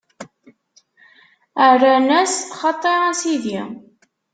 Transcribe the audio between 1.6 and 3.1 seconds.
Rran-as: Xaṭi